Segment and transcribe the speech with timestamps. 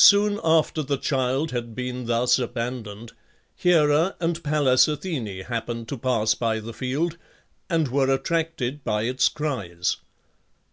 [0.00, 3.12] Soon after the child had been thus abandoned,
[3.54, 7.16] Hera and Pallas Athene happened to pass by the field,
[7.70, 9.98] and were attracted by its cries.